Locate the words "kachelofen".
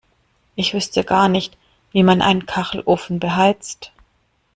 2.47-3.19